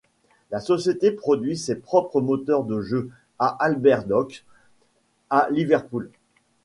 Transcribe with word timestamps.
La 0.49 0.59
société 0.59 1.11
produit 1.11 1.55
ses 1.55 1.75
propres 1.75 2.21
moteurs 2.21 2.63
de 2.63 2.81
jeux, 2.81 3.11
à 3.37 3.55
Albert 3.63 4.05
Docks, 4.05 4.43
à 5.29 5.47
Liverpool. 5.51 6.09